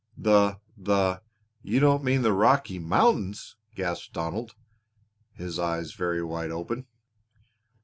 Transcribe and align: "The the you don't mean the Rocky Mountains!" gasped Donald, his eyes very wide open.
"The 0.17 0.57
the 0.75 1.21
you 1.61 1.79
don't 1.79 2.03
mean 2.03 2.23
the 2.23 2.33
Rocky 2.33 2.79
Mountains!" 2.79 3.55
gasped 3.75 4.13
Donald, 4.13 4.55
his 5.33 5.59
eyes 5.59 5.93
very 5.93 6.23
wide 6.23 6.49
open. 6.49 6.87